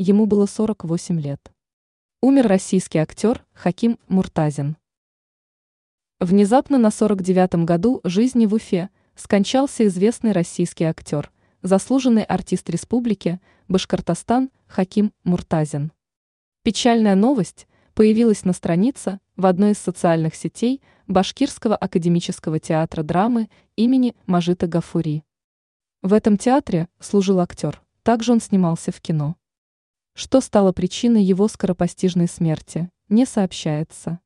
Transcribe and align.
ему 0.00 0.24
было 0.24 0.46
48 0.46 1.20
лет. 1.20 1.52
Умер 2.22 2.48
российский 2.48 2.98
актер 2.98 3.44
Хаким 3.52 3.98
Муртазин. 4.08 4.78
Внезапно 6.18 6.78
на 6.78 6.86
49-м 6.86 7.66
году 7.66 8.00
жизни 8.04 8.46
в 8.46 8.54
Уфе 8.54 8.88
скончался 9.14 9.86
известный 9.86 10.32
российский 10.32 10.84
актер, 10.84 11.30
заслуженный 11.60 12.24
артист 12.24 12.70
республики 12.70 13.40
Башкортостан 13.68 14.50
Хаким 14.66 15.12
Муртазин. 15.22 15.92
Печальная 16.62 17.14
новость 17.14 17.68
появилась 17.92 18.46
на 18.46 18.54
странице 18.54 19.20
в 19.36 19.44
одной 19.44 19.72
из 19.72 19.78
социальных 19.78 20.34
сетей 20.34 20.80
Башкирского 21.08 21.76
академического 21.76 22.58
театра 22.58 23.02
драмы 23.02 23.50
имени 23.76 24.16
Мажита 24.24 24.66
Гафури. 24.66 25.24
В 26.00 26.14
этом 26.14 26.38
театре 26.38 26.88
служил 27.00 27.38
актер, 27.40 27.82
также 28.02 28.32
он 28.32 28.40
снимался 28.40 28.92
в 28.92 29.00
кино. 29.02 29.36
Что 30.14 30.40
стало 30.40 30.72
причиной 30.72 31.22
его 31.22 31.48
скоропостижной 31.48 32.28
смерти, 32.28 32.90
не 33.08 33.26
сообщается. 33.26 34.20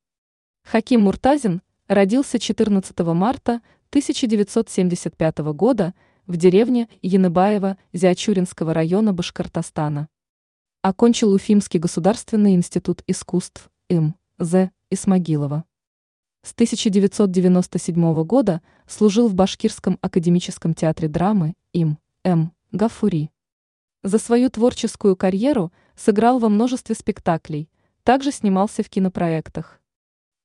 Хаким 0.63 1.01
Муртазин 1.01 1.61
родился 1.87 2.39
14 2.39 2.99
марта 2.99 3.61
1975 3.89 5.37
года 5.53 5.93
в 6.27 6.37
деревне 6.37 6.89
Яныбаева 7.01 7.77
Зиачуринского 7.93 8.73
района 8.73 9.13
Башкортостана. 9.13 10.09
Окончил 10.81 11.33
Уфимский 11.33 11.79
государственный 11.79 12.55
институт 12.55 13.03
искусств 13.07 13.69
им 13.89 14.15
З. 14.37 14.71
Исмагилова. 14.89 15.65
С 16.43 16.53
1997 16.53 18.23
года 18.23 18.61
служил 18.85 19.27
в 19.27 19.33
Башкирском 19.33 19.97
академическом 20.01 20.75
театре 20.75 21.07
драмы 21.07 21.55
им 21.73 21.97
М. 22.23 22.53
Гафури. 22.71 23.31
За 24.03 24.19
свою 24.19 24.51
творческую 24.51 25.15
карьеру 25.15 25.71
сыграл 25.95 26.39
во 26.39 26.49
множестве 26.49 26.95
спектаклей, 26.95 27.69
также 28.03 28.31
снимался 28.31 28.83
в 28.83 28.89
кинопроектах. 28.89 29.81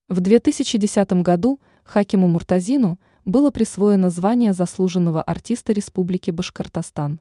В 0.09 0.21
2010 0.21 1.13
году 1.23 1.61
Хакиму 1.85 2.27
Муртазину 2.29 2.99
было 3.25 3.51
присвоено 3.51 4.11
звание 4.11 4.53
заслуженного 4.53 5.23
артиста 5.23 5.73
Республики 5.73 6.31
Башкортостан. 6.31 7.21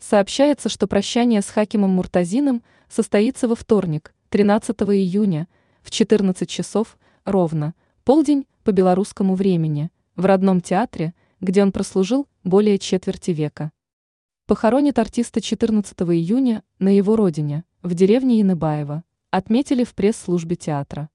Сообщается, 0.00 0.68
что 0.68 0.86
прощание 0.86 1.42
с 1.42 1.46
Хакимом 1.46 1.90
Муртазиным 1.90 2.62
состоится 2.88 3.48
во 3.48 3.54
вторник, 3.54 4.14
13 4.30 4.76
июня, 4.82 5.48
в 5.82 5.90
14 5.90 6.48
часов, 6.48 6.98
ровно, 7.24 7.74
полдень 8.04 8.46
по 8.62 8.72
белорусскому 8.72 9.34
времени, 9.34 9.90
в 10.16 10.24
родном 10.24 10.60
театре, 10.60 11.14
где 11.40 11.62
он 11.62 11.72
прослужил 11.72 12.26
более 12.44 12.78
четверти 12.78 13.32
века. 13.32 13.70
Похоронит 14.48 14.98
артиста 14.98 15.42
14 15.42 15.94
июня 16.00 16.62
на 16.78 16.88
его 16.88 17.16
родине, 17.16 17.64
в 17.82 17.92
деревне 17.92 18.38
Яныбаево, 18.38 19.04
отметили 19.30 19.84
в 19.84 19.94
пресс-службе 19.94 20.56
театра. 20.56 21.10